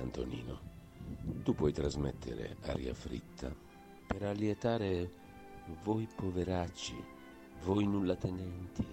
[0.00, 0.60] Antonino,
[1.42, 3.54] tu puoi trasmettere aria fritta
[4.06, 5.10] per allietare
[5.82, 7.02] voi poveracci,
[7.62, 8.86] voi nullatenenti,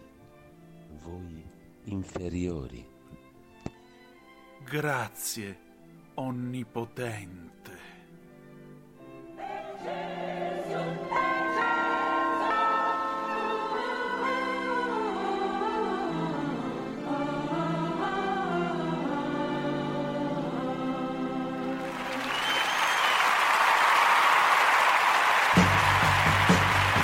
[1.04, 1.44] voi
[1.86, 2.88] inferiori.
[4.64, 5.60] Grazie,
[6.14, 7.81] onnipotente.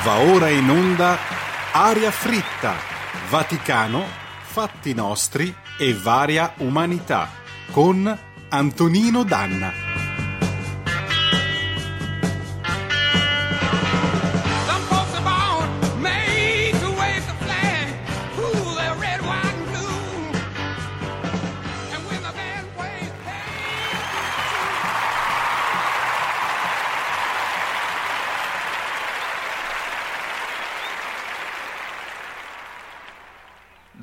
[0.07, 1.17] Va ora in onda
[1.73, 2.75] Aria fritta,
[3.29, 4.05] Vaticano,
[4.41, 7.30] fatti nostri e varia umanità
[7.71, 9.86] con Antonino Danna.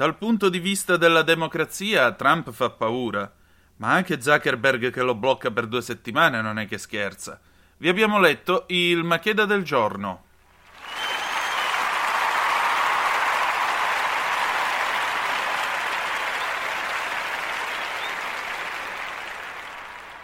[0.04, 3.32] Dal punto di vista della democrazia, Trump fa paura.
[3.76, 7.40] Ma anche Zuckerberg che lo blocca per due settimane non è che scherza.
[7.78, 10.24] Vi abbiamo letto il Macheda del giorno.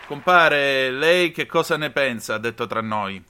[0.07, 2.35] Compare, lei che cosa ne pensa?
[2.35, 3.30] ha detto tra noi.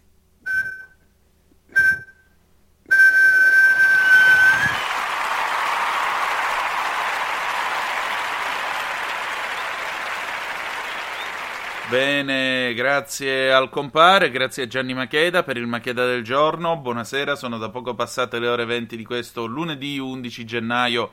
[12.00, 16.78] Bene, grazie al compare, grazie a Gianni Macheda per il Macheda del giorno.
[16.78, 21.10] Buonasera, sono da poco passate le ore 20 di questo lunedì 11 gennaio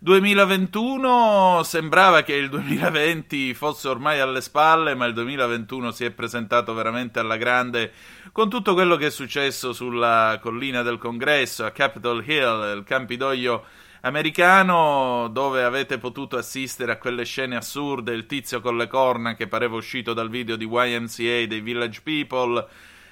[0.00, 1.60] 2021.
[1.62, 7.20] Sembrava che il 2020 fosse ormai alle spalle, ma il 2021 si è presentato veramente
[7.20, 7.92] alla grande
[8.32, 13.66] con tutto quello che è successo sulla collina del Congresso, a Capitol Hill, il Campidoglio
[14.04, 19.48] americano dove avete potuto assistere a quelle scene assurde, il tizio con le corna che
[19.48, 22.66] pareva uscito dal video di YMCA dei Village People.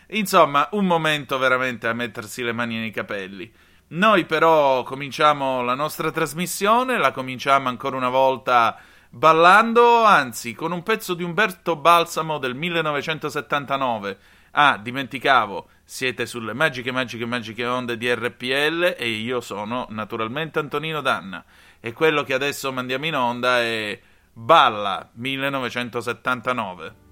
[0.09, 3.51] Insomma, un momento veramente a mettersi le mani nei capelli.
[3.89, 8.79] Noi però cominciamo la nostra trasmissione, la cominciamo ancora una volta
[9.09, 14.19] ballando, anzi con un pezzo di Umberto Balsamo del 1979.
[14.53, 21.03] Ah, dimenticavo, siete sulle magiche, magiche, magiche onde di RPL e io sono naturalmente Antonino
[21.03, 21.45] Danna.
[21.81, 24.01] E quello che adesso mandiamo in onda è
[24.33, 27.12] Balla 1979.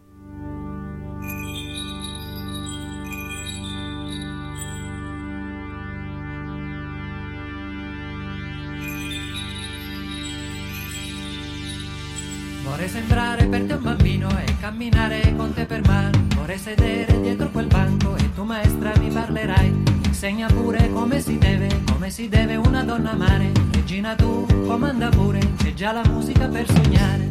[12.71, 16.27] Vorrei sembrare per te un bambino e camminare con te per mano.
[16.37, 19.83] Vorrei sedere dietro quel banco e tu maestra mi parlerai.
[20.05, 23.51] Insegna pure come si deve, come si deve una donna amare.
[23.73, 27.29] Regina tu comanda pure, c'è già la musica per sognare.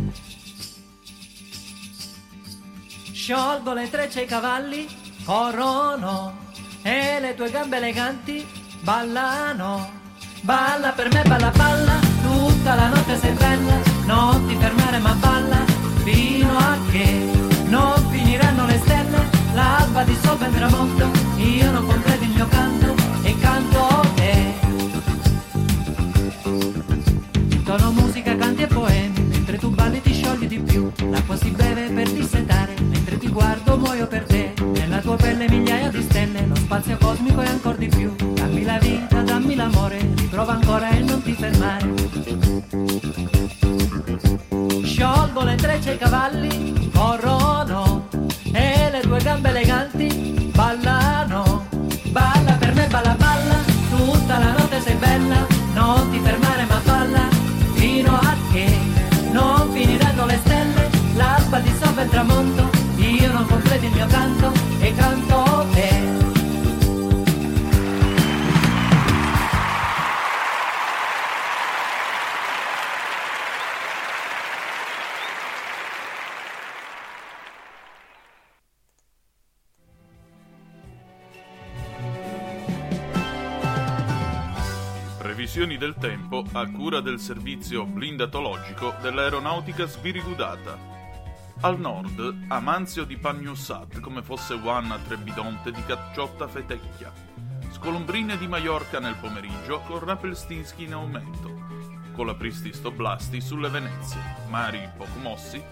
[3.13, 4.87] Sciolgo le trecce ai cavalli,
[5.23, 6.47] corrono
[6.81, 8.45] e le tue gambe eleganti
[8.81, 9.89] ballano.
[10.41, 15.63] Balla per me, balla, balla, tutta la notte sei bella, non ti fermare ma balla,
[16.03, 17.29] fino a che
[17.67, 23.37] non finiranno le stelle, l'alba dissolve il tramonto, io non completo il mio canto e
[23.37, 24.57] canto te.
[27.63, 31.89] Tono musica, canti e poemi, mentre tu balli ti sciogli di più, l'acqua si beve
[31.89, 36.97] per dissetare, mentre ti guardo muoio per te, nella tua pelle migliaia di stelle, spazio
[36.99, 41.33] cosmico è ancora di più, dammi la vita, dammi l'amore, riprova ancora e non ti
[41.33, 41.91] fermare.
[44.83, 48.07] Sciolgo le trecce ai cavalli, corrono
[48.53, 50.28] e le tue gambe eleganti
[85.39, 90.77] Previsioni del tempo a cura del servizio blindatologico dell'aeronautica sbirigudata.
[91.61, 97.13] Al nord, Amanzio di Pagnussat come fosse Juan Trebidonte di Cacciotta Fetecchia.
[97.71, 101.57] Scolombrine di Maiorca nel pomeriggio con Rapelstinsky in aumento.
[102.11, 104.19] Colapristi Stoblasti sulle Venezie.
[104.49, 105.63] Mari poco mossi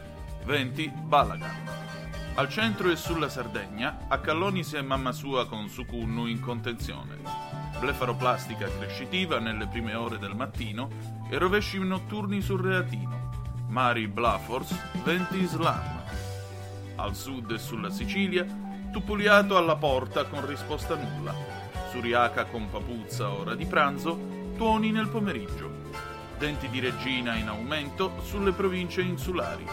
[0.45, 1.87] 20 Balagan.
[2.35, 7.46] Al centro e sulla Sardegna, Accallonis e mamma sua con Sucunnu in contenzione.
[7.79, 10.89] Blefaroplastica crescitiva nelle prime ore del mattino
[11.29, 13.31] e rovesci notturni sul Reatino.
[13.67, 16.03] Mari Blafors, 20 Slam.
[16.95, 18.45] Al sud e sulla Sicilia,
[18.91, 21.33] Tupuliato alla porta con risposta nulla.
[21.91, 24.17] Suriaca con papuzza ora di pranzo,
[24.55, 25.69] tuoni nel pomeriggio.
[26.37, 29.65] Denti di regina in aumento sulle province insulari.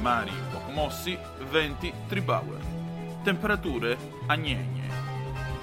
[0.00, 1.16] Mari poco mossi,
[1.48, 2.60] venti Tribauer.
[3.22, 3.96] Temperature
[4.26, 5.05] agnegne.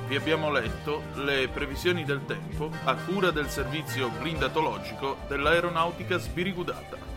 [0.07, 7.13] Vi abbiamo letto le previsioni del tempo a cura del servizio blindatologico dell'aeronautica sbirigudata.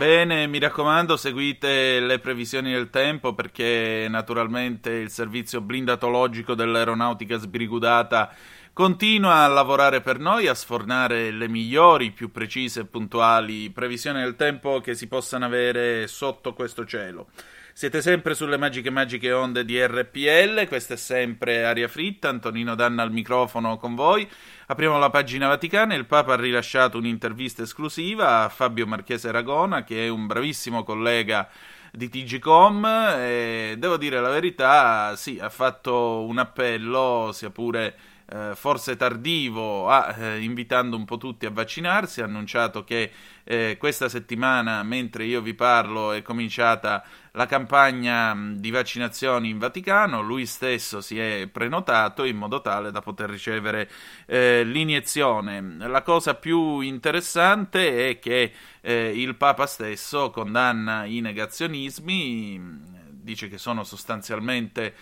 [0.00, 8.34] Bene, mi raccomando, seguite le previsioni del tempo perché naturalmente il servizio blindatologico dell'aeronautica sbrigudata
[8.80, 14.36] continua a lavorare per noi, a sfornare le migliori, più precise e puntuali previsioni del
[14.36, 17.26] tempo che si possano avere sotto questo cielo.
[17.74, 23.02] Siete sempre sulle magiche magiche onde di RPL, questa è sempre Aria Fritta, Antonino Danna
[23.02, 24.26] al microfono con voi.
[24.68, 30.06] Apriamo la pagina Vaticana, il Papa ha rilasciato un'intervista esclusiva a Fabio Marchese Ragona, che
[30.06, 31.46] è un bravissimo collega
[31.92, 32.86] di TGCom
[33.18, 37.94] e devo dire la verità, sì, ha fatto un appello, sia pure
[38.32, 43.10] eh, forse tardivo, a, eh, invitando un po' tutti a vaccinarsi, ha annunciato che
[43.42, 50.20] eh, questa settimana, mentre io vi parlo, è cominciata la campagna di vaccinazioni in Vaticano,
[50.20, 53.90] lui stesso si è prenotato in modo tale da poter ricevere
[54.26, 55.60] eh, l'iniezione.
[55.78, 62.99] La cosa più interessante è che eh, il Papa stesso condanna i negazionismi,
[63.30, 64.92] dice che sono sostanzialmente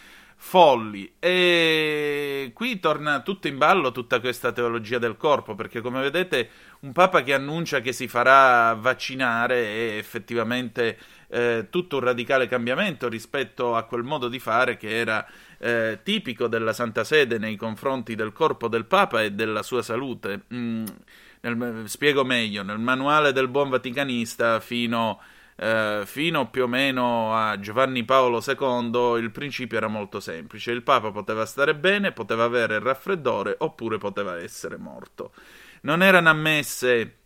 [0.40, 6.48] folli e qui torna tutto in ballo tutta questa teologia del corpo perché come vedete
[6.80, 10.96] un papa che annuncia che si farà vaccinare è effettivamente
[11.28, 15.26] eh, tutto un radicale cambiamento rispetto a quel modo di fare che era
[15.58, 20.42] eh, tipico della Santa Sede nei confronti del corpo del Papa e della sua salute.
[20.54, 20.84] Mm,
[21.40, 25.20] nel, spiego meglio, nel manuale del buon vaticanista fino,
[25.60, 30.82] eh, fino più o meno a Giovanni Paolo II il principio era molto semplice, il
[30.82, 35.32] Papa poteva stare bene, poteva avere il raffreddore oppure poteva essere morto.
[35.82, 37.16] Non erano ammesse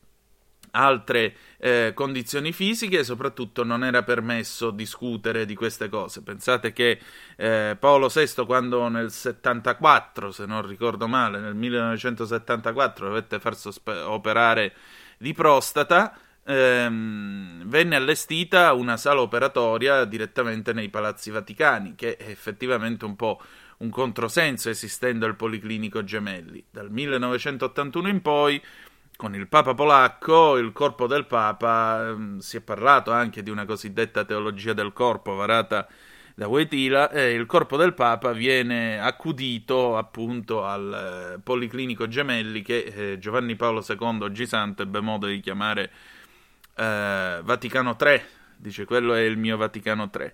[0.72, 6.22] altre eh, condizioni fisiche e soprattutto non era permesso discutere di queste cose.
[6.22, 6.98] Pensate che
[7.36, 13.92] eh, Paolo VI quando nel 74, se non ricordo male, nel 1974 dovette far sospe-
[13.92, 14.72] operare
[15.18, 23.04] di prostata, ehm, venne allestita una sala operatoria direttamente nei palazzi vaticani, che è effettivamente
[23.04, 23.40] un po'
[23.78, 26.64] un controsenso esistendo il Policlinico Gemelli.
[26.70, 28.62] Dal 1981 in poi
[29.16, 33.64] con il Papa polacco, il corpo del Papa, ehm, si è parlato anche di una
[33.64, 35.86] cosiddetta teologia del corpo varata
[36.34, 42.78] da Wojtyla, e il corpo del Papa viene accudito appunto al eh, Policlinico Gemelli che
[43.12, 45.90] eh, Giovanni Paolo II, oggi santo, ebbe modo di chiamare
[46.76, 48.22] eh, Vaticano III,
[48.56, 50.32] dice quello è il mio Vaticano III.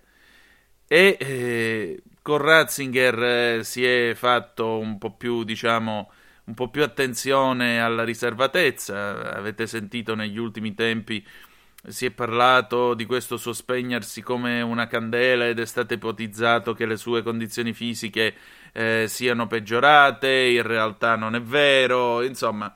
[0.87, 6.11] E eh, con Ratzinger eh, si è fatto un po' più, diciamo,
[6.45, 9.35] un po' più attenzione alla riservatezza.
[9.35, 11.25] Avete sentito negli ultimi tempi
[11.87, 16.87] si è parlato di questo suo spegnersi come una candela ed è stato ipotizzato che
[16.87, 18.35] le sue condizioni fisiche
[18.73, 22.75] eh, siano peggiorate, in realtà non è vero, insomma.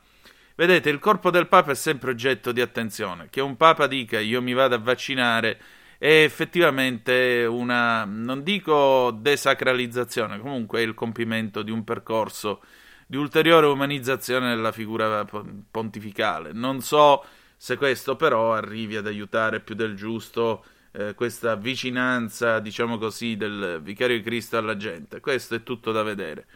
[0.62, 3.26] Vedete, il corpo del Papa è sempre oggetto di attenzione.
[3.28, 5.61] Che un Papa dica io mi vado a vaccinare
[5.99, 12.62] è effettivamente una, non dico desacralizzazione, comunque è il compimento di un percorso
[13.09, 15.26] di ulteriore umanizzazione della figura
[15.69, 16.52] pontificale.
[16.52, 17.25] Non so
[17.57, 23.81] se questo però arrivi ad aiutare più del giusto eh, questa vicinanza, diciamo così, del
[23.83, 25.19] vicario di Cristo alla gente.
[25.19, 26.47] Questo è tutto da vedere.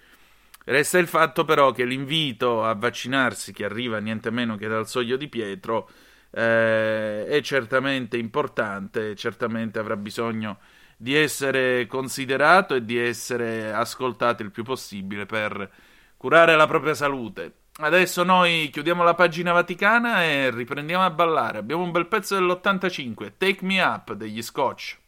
[0.69, 5.17] Resta il fatto però che l'invito a vaccinarsi, che arriva niente meno che dal soglio
[5.17, 5.89] di Pietro,
[6.33, 10.59] eh, è certamente importante, certamente avrà bisogno
[10.97, 15.71] di essere considerato e di essere ascoltato il più possibile per
[16.17, 17.59] curare la propria salute.
[17.79, 21.59] Adesso noi chiudiamo la pagina vaticana e riprendiamo a ballare.
[21.59, 24.99] Abbiamo un bel pezzo dell'85, Take Me Up degli Scotch.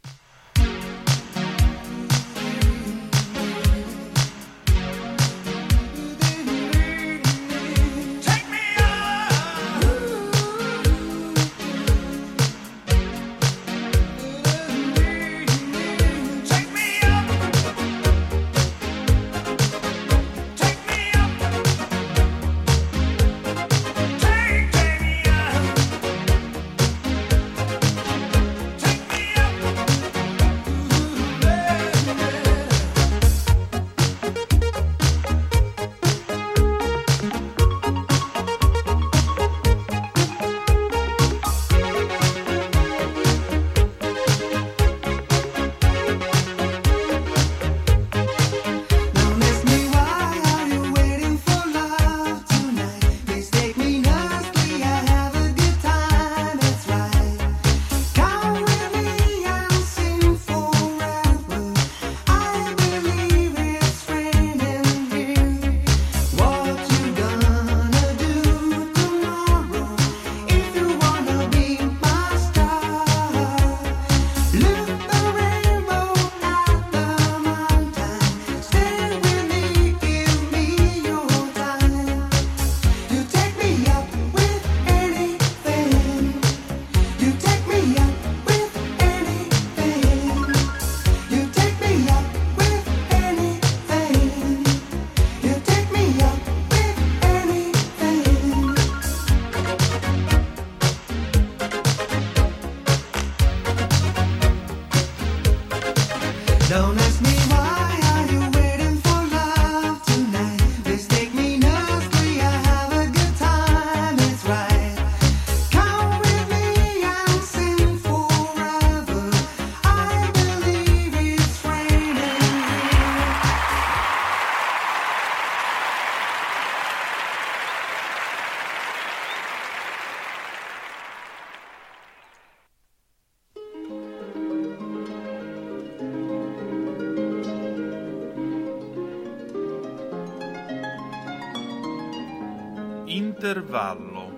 [143.49, 144.31] Intervallo.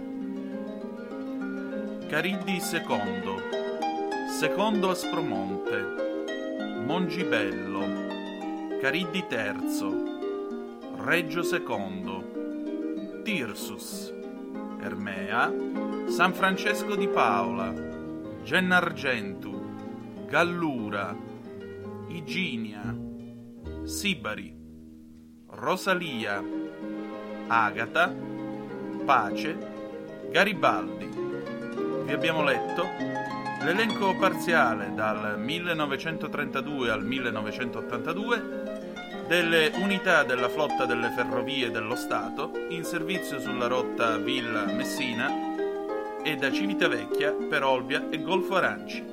[2.06, 3.42] Cariddi secondo.
[4.38, 6.84] Secondo Aspromonte.
[6.86, 8.78] Mongibello.
[8.80, 9.90] Cariddi terzo.
[10.98, 12.22] Reggio secondo.
[13.24, 14.14] Tirsus.
[14.80, 15.52] Ermea.
[16.06, 17.74] San Francesco di Paola.
[18.44, 20.24] Gennargentu.
[20.28, 21.16] Gallura.
[22.06, 22.96] Iginia.
[23.82, 24.54] Sibari.
[25.48, 26.40] Rosalia.
[27.48, 28.29] Agata.
[29.10, 29.58] Pace,
[30.30, 31.10] Garibaldi.
[32.04, 32.86] Vi abbiamo letto
[33.64, 42.84] l'elenco parziale dal 1932 al 1982 delle unità della flotta delle ferrovie dello Stato in
[42.84, 49.04] servizio sulla rotta Villa-Messina e da Civitavecchia per Olbia e Golfo Aranci.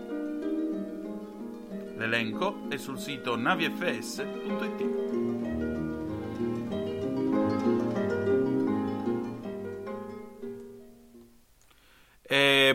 [1.95, 5.06] L'elenco è sul sito navifs.it.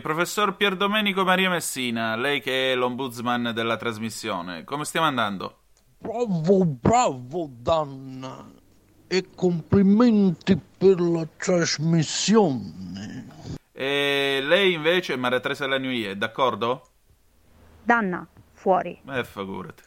[0.02, 5.60] professor Pierdomenico Maria Messina, lei che è l'ombudsman della trasmissione, come stiamo andando?
[5.96, 8.50] Bravo, bravo Danna
[9.06, 13.26] e complimenti per la trasmissione.
[13.72, 16.88] E lei invece, Maria Teresa Lanui, è d'accordo?
[17.82, 19.00] Danna, fuori.
[19.08, 19.82] Eh, figurati.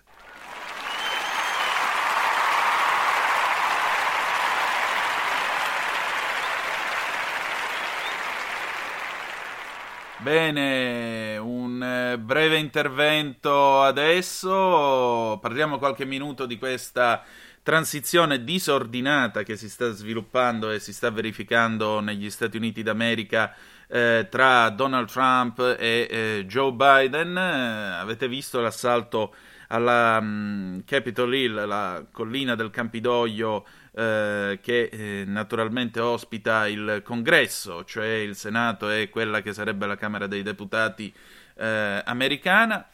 [10.26, 15.38] Bene, un eh, breve intervento adesso.
[15.40, 17.24] Parliamo qualche minuto di questa
[17.62, 23.54] transizione disordinata che si sta sviluppando e si sta verificando negli Stati Uniti d'America
[23.88, 27.38] eh, tra Donald Trump e eh, Joe Biden.
[27.38, 29.32] Eh, avete visto l'assalto
[29.68, 33.64] alla mm, Capitol Hill, la collina del Campidoglio
[33.98, 39.96] eh, che eh, naturalmente ospita il congresso, cioè il Senato e quella che sarebbe la
[39.96, 41.14] Camera dei Deputati
[41.56, 42.88] eh, americana.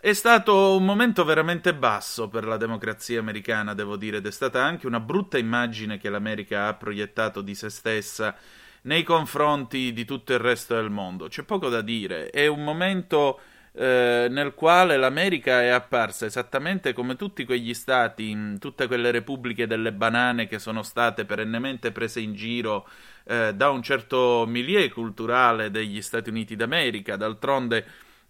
[0.00, 4.64] È stato un momento veramente basso per la democrazia americana, devo dire, ed è stata
[4.64, 8.34] anche una brutta immagine che l'America ha proiettato di se stessa
[8.82, 11.28] nei confronti di tutto il resto del mondo.
[11.28, 13.40] C'è poco da dire, è un momento
[13.72, 19.92] eh, nel quale l'America è apparsa esattamente come tutti quegli stati, tutte quelle repubbliche delle
[19.92, 22.88] banane che sono state perennemente prese in giro
[23.24, 27.16] eh, da un certo milieu culturale degli Stati Uniti d'America.
[27.16, 27.86] D'altronde,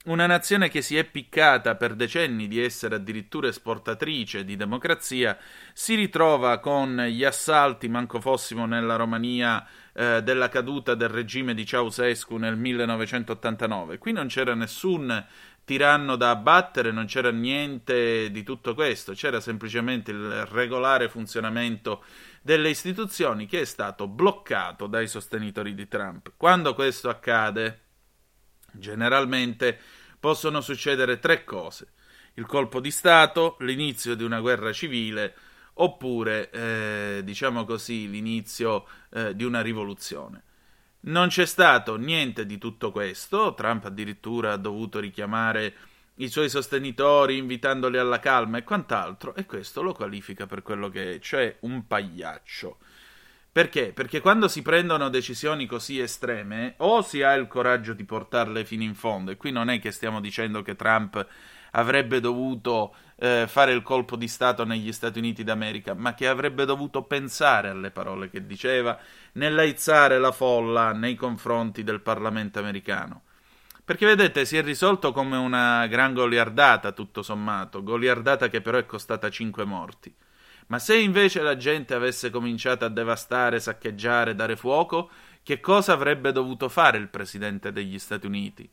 [0.07, 5.37] una nazione che si è piccata per decenni di essere addirittura esportatrice di democrazia
[5.75, 11.66] si ritrova con gli assalti, manco fossimo nella Romania eh, della caduta del regime di
[11.66, 13.99] Ceausescu nel 1989.
[13.99, 15.26] Qui non c'era nessun
[15.64, 22.04] tiranno da abbattere, non c'era niente di tutto questo, c'era semplicemente il regolare funzionamento
[22.40, 26.33] delle istituzioni che è stato bloccato dai sostenitori di Trump.
[26.38, 27.89] Quando questo accade,
[28.73, 29.79] generalmente
[30.19, 31.93] possono succedere tre cose.
[32.35, 35.35] Il colpo di Stato, l'inizio di una guerra civile
[35.75, 40.43] oppure, eh, diciamo così, l'inizio eh, di una rivoluzione.
[41.03, 45.75] Non c'è stato niente di tutto questo, Trump addirittura ha dovuto richiamare
[46.17, 51.15] i suoi sostenitori invitandoli alla calma e quant'altro, e questo lo qualifica per quello che
[51.15, 52.79] è, cioè un pagliaccio.
[53.52, 53.92] Perché?
[53.92, 58.85] Perché quando si prendono decisioni così estreme, o si ha il coraggio di portarle fino
[58.85, 61.26] in fondo, e qui non è che stiamo dicendo che Trump
[61.73, 66.64] avrebbe dovuto eh, fare il colpo di Stato negli Stati Uniti d'America, ma che avrebbe
[66.64, 68.97] dovuto pensare alle parole che diceva
[69.33, 73.23] nell'aizzare la folla nei confronti del Parlamento americano.
[73.85, 78.87] Perché vedete, si è risolto come una gran goliardata, tutto sommato, goliardata che però è
[78.87, 80.14] costata cinque morti.
[80.71, 85.11] Ma se invece la gente avesse cominciato a devastare, saccheggiare, dare fuoco,
[85.43, 88.71] che cosa avrebbe dovuto fare il presidente degli Stati Uniti?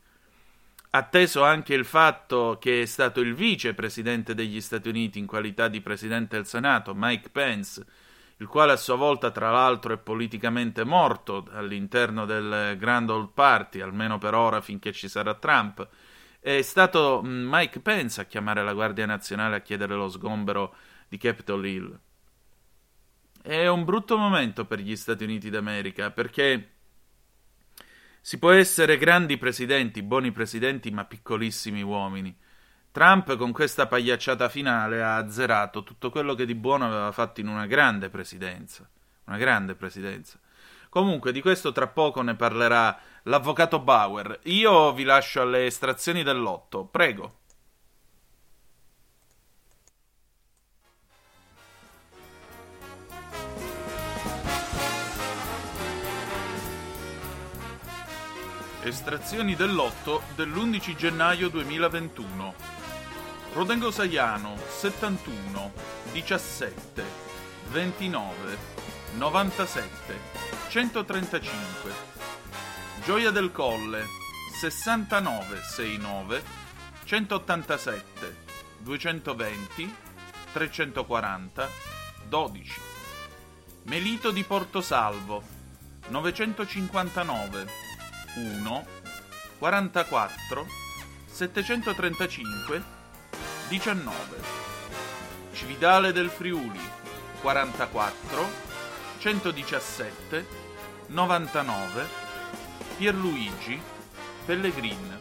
[0.90, 5.80] Atteso anche il fatto che è stato il vicepresidente degli Stati Uniti in qualità di
[5.80, 7.84] presidente del Senato, Mike Pence,
[8.36, 13.80] il quale a sua volta tra l'altro è politicamente morto all'interno del Grand Old Party,
[13.80, 15.86] almeno per ora finché ci sarà Trump,
[16.40, 20.74] È stato Mike Pence a chiamare la Guardia Nazionale a chiedere lo sgombero
[21.08, 21.98] di Capitol Hill.
[23.40, 26.72] È un brutto momento per gli Stati Uniti d'America perché
[28.20, 32.36] si può essere grandi presidenti, buoni presidenti, ma piccolissimi uomini.
[32.90, 37.48] Trump con questa pagliacciata finale ha azzerato tutto quello che di buono aveva fatto in
[37.48, 38.88] una grande presidenza.
[39.24, 40.38] Una grande presidenza.
[40.88, 44.40] Comunque, di questo tra poco ne parlerà l'avvocato Bauer.
[44.44, 46.84] Io vi lascio alle estrazioni del lotto.
[46.84, 47.40] Prego.
[58.88, 62.54] Estrazioni del lotto dell'11 gennaio 2021.
[63.52, 65.72] Rodengo Saiano 71
[66.12, 67.04] 17
[67.70, 68.56] 29
[69.16, 70.18] 97
[70.68, 71.92] 135
[73.04, 74.06] Gioia del Colle
[74.58, 76.42] 69 69
[77.04, 78.36] 187
[78.78, 79.94] 220
[80.50, 81.68] 340
[82.26, 82.80] 12
[83.82, 85.42] Melito di Portosalvo
[86.08, 87.87] 959
[88.34, 88.86] 1
[89.58, 90.66] 44
[91.30, 92.82] 735
[93.68, 94.12] 19
[95.52, 96.80] Cividale del Friuli
[97.40, 98.66] 44
[99.18, 100.46] 117
[101.06, 102.06] 99
[102.96, 103.80] Pierluigi
[104.44, 105.18] Pellegrin.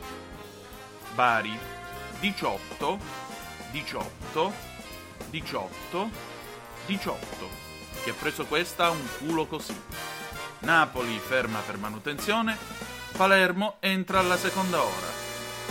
[1.14, 1.58] Bari
[2.20, 3.00] 18
[3.72, 4.54] 18
[5.30, 6.10] 18
[6.86, 7.26] 18
[8.04, 9.76] Chi ha preso questa ha un culo così.
[10.60, 12.58] Napoli ferma per manutenzione
[13.18, 15.08] Palermo entra alla seconda ora.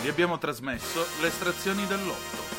[0.01, 2.55] Vi abbiamo trasmesso le estrazioni del lotto.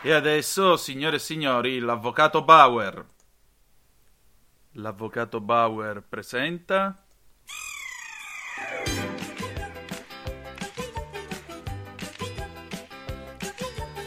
[0.00, 3.04] E adesso, signore e signori, l'avvocato Bauer.
[4.76, 7.01] L'avvocato Bauer presenta.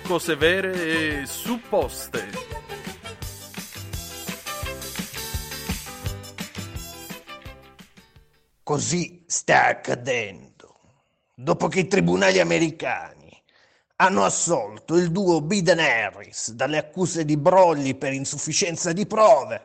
[0.07, 2.29] Cose vere e supposte.
[8.61, 10.75] Così sta accadendo.
[11.33, 13.43] Dopo che i tribunali americani
[13.95, 19.59] hanno assolto il duo Biden-Harris dalle accuse di brogli per insufficienza di prove,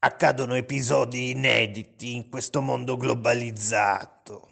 [0.00, 4.49] accadono episodi inediti in questo mondo globalizzato.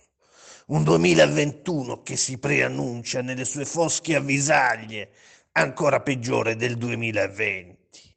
[0.68, 5.12] Un 2021 che si preannuncia nelle sue fosche avvisaglie
[5.52, 8.14] ancora peggiore del 2020.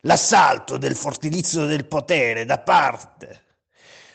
[0.00, 3.42] L'assalto del fortilizio del potere da parte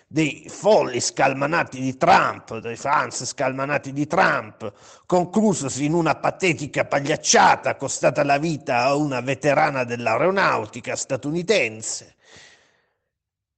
[0.05, 4.73] dei folli scalmanati di Trump, dei fans scalmanati di Trump,
[5.05, 12.15] conclusosi in una patetica pagliacciata costata la vita a una veterana dell'aeronautica statunitense,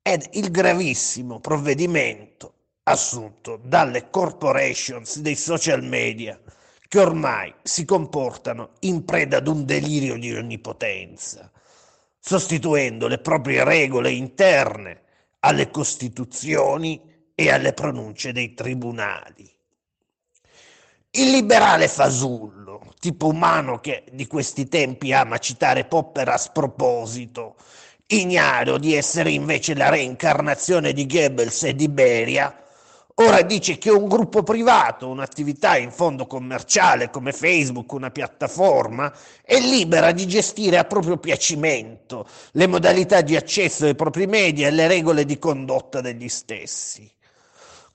[0.03, 2.56] ed il gravissimo provvedimento
[2.88, 6.39] assunto dalle corporations dei social media
[6.88, 11.52] che ormai si comportano in preda ad un delirio di onnipotenza,
[12.17, 15.02] sostituendo le proprie regole interne
[15.39, 17.02] alle costituzioni
[17.36, 19.54] e alle pronunce dei tribunali.
[21.12, 27.58] Il liberale fasullo, tipo umano che di questi tempi ama citare Popper a sproposito,
[28.08, 32.62] ignaro di essere invece la reincarnazione di Goebbels e di Beria,
[33.19, 39.60] ora dice che un gruppo privato, un'attività in fondo commerciale come Facebook, una piattaforma, è
[39.60, 44.88] libera di gestire a proprio piacimento le modalità di accesso ai propri media e le
[44.88, 47.10] regole di condotta degli stessi.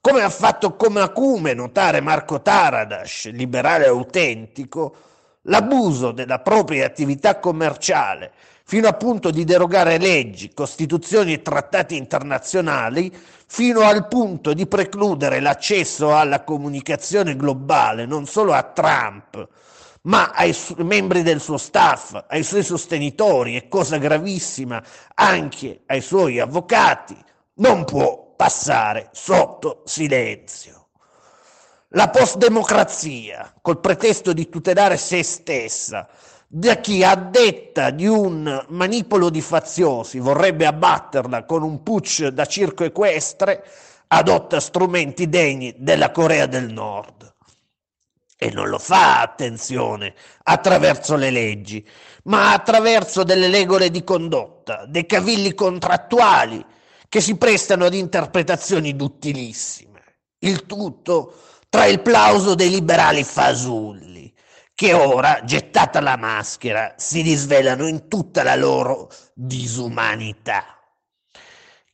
[0.01, 4.97] Come ha fatto come acume notare Marco Taradas, liberale autentico,
[5.43, 8.33] l'abuso della propria attività commerciale
[8.65, 13.13] fino a punto di derogare leggi, costituzioni e trattati internazionali,
[13.47, 19.49] fino al punto di precludere l'accesso alla comunicazione globale non solo a Trump,
[20.03, 24.83] ma ai su- membri del suo staff, ai suoi sostenitori e, cosa gravissima,
[25.15, 27.17] anche ai suoi avvocati,
[27.55, 30.89] non può passare sotto silenzio.
[31.95, 36.09] La postdemocrazia, col pretesto di tutelare se stessa,
[36.55, 42.45] da chi a detta di un manipolo di faziosi vorrebbe abbatterla con un putsch da
[42.45, 43.65] circo equestre,
[44.09, 47.35] adotta strumenti degni della Corea del Nord.
[48.37, 50.13] E non lo fa, attenzione,
[50.43, 51.89] attraverso le leggi,
[52.25, 56.63] ma attraverso delle regole di condotta, dei cavilli contrattuali
[57.09, 60.03] che si prestano ad interpretazioni duttilissime.
[60.41, 61.35] Il tutto
[61.71, 64.22] tra il plauso dei liberali fasulli,
[64.75, 70.79] che ora, gettata la maschera, si risvelano in tutta la loro disumanità.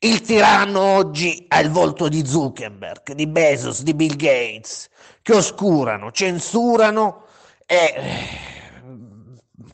[0.01, 4.89] Il tiranno oggi ha il volto di Zuckerberg, di Bezos, di Bill Gates,
[5.23, 7.25] che oscurano, censurano
[7.67, 8.49] e eh,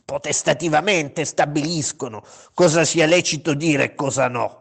[0.03, 2.23] potestativamente stabiliscono
[2.55, 4.59] cosa sia lecito dire e cosa no,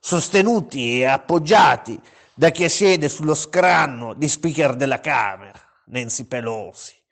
[0.00, 1.98] sostenuti e appoggiati
[2.34, 7.03] da chi siede sullo scranno di speaker della Camera, Nancy Pelosi.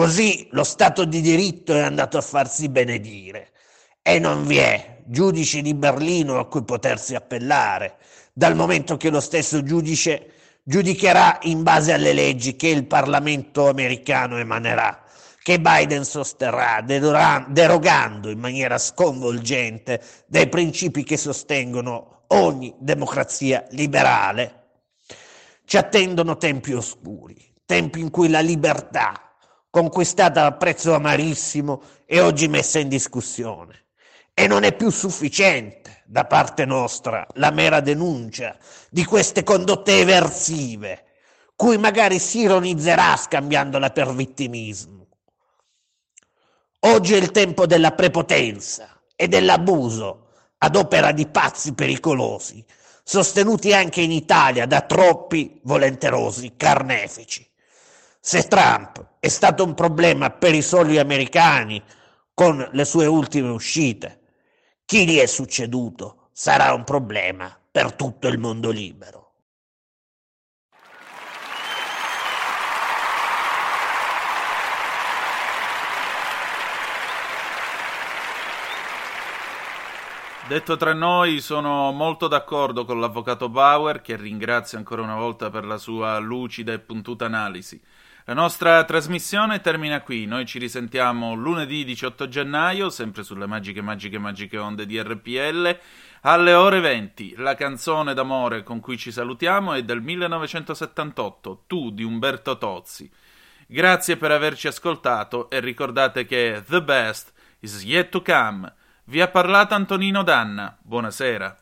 [0.00, 3.50] Così lo Stato di diritto è andato a farsi benedire
[4.00, 7.98] e non vi è giudice di Berlino a cui potersi appellare,
[8.32, 10.32] dal momento che lo stesso giudice
[10.62, 15.02] giudicherà in base alle leggi che il Parlamento americano emanerà,
[15.42, 24.68] che Biden sosterrà, derogando in maniera sconvolgente dai principi che sostengono ogni democrazia liberale.
[25.66, 29.26] Ci attendono tempi oscuri, tempi in cui la libertà,
[29.70, 33.86] conquistata a prezzo amarissimo, è oggi messa in discussione.
[34.34, 38.56] E non è più sufficiente da parte nostra la mera denuncia
[38.90, 41.04] di queste condotte eversive,
[41.54, 45.06] cui magari si ironizzerà scambiandola per vittimismo.
[46.80, 50.28] Oggi è il tempo della prepotenza e dell'abuso
[50.58, 52.64] ad opera di pazzi pericolosi,
[53.04, 57.49] sostenuti anche in Italia da troppi volenterosi carnefici.
[58.22, 61.82] Se Trump è stato un problema per i soli americani
[62.34, 64.20] con le sue ultime uscite,
[64.84, 69.32] chi gli è succeduto sarà un problema per tutto il mondo libero.
[80.46, 85.64] Detto tra noi, sono molto d'accordo con l'avvocato Bauer, che ringrazio ancora una volta per
[85.64, 87.80] la sua lucida e puntuta analisi.
[88.24, 94.18] La nostra trasmissione termina qui, noi ci risentiamo lunedì 18 gennaio, sempre sulle magiche, magiche,
[94.18, 95.78] magiche onde di RPL,
[96.22, 97.36] alle ore 20.
[97.38, 103.10] La canzone d'amore con cui ci salutiamo è del 1978, Tu di Umberto Tozzi.
[103.66, 108.70] Grazie per averci ascoltato e ricordate che The Best is yet to come.
[109.04, 110.76] Vi ha parlato Antonino Danna.
[110.82, 111.56] Buonasera.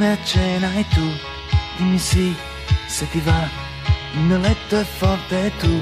[0.00, 1.06] L'amore a cena e tu
[1.76, 2.34] Dimmi sì,
[2.86, 3.46] se ti va.
[4.14, 5.78] Il mio letto è forte e tu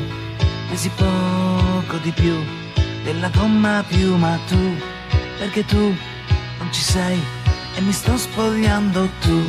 [0.68, 2.36] Pesi poco di più
[3.04, 4.76] Della gomma più ma tu
[5.38, 5.94] Perché tu
[6.58, 7.22] non ci sei
[7.76, 9.40] E mi sto spogliando tu.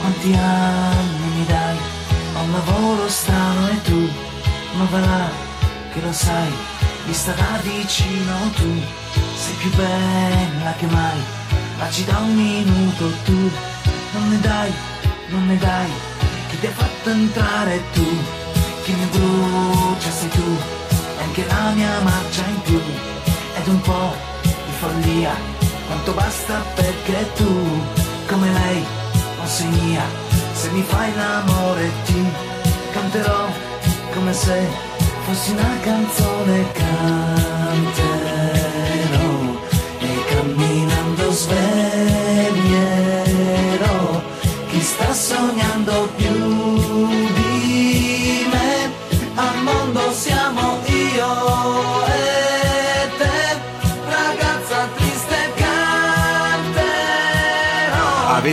[0.00, 1.76] Quanti anni mi dai?
[2.34, 4.08] Ho un lavoro strano e tu
[4.76, 5.30] Ma va là,
[5.92, 6.52] che lo sai
[7.06, 8.82] Mi starà vicino tu.
[9.36, 11.18] Sei più bella che mai,
[11.78, 13.50] ma ci da un minuto tu,
[14.12, 14.72] non ne dai,
[15.28, 15.90] non ne dai,
[16.48, 18.06] chi ti ha fatto entrare tu,
[18.82, 20.56] chi mi brucia sei tu,
[21.22, 22.80] anche la mia marcia in più,
[23.58, 25.34] ed un po' di follia,
[25.86, 27.82] quanto basta perché tu,
[28.26, 28.84] come lei,
[29.36, 30.04] non sei mia,
[30.52, 32.22] se mi fai l'amore ti
[32.92, 33.48] canterò
[34.12, 34.68] come se
[35.24, 38.19] fossi una canzone canterò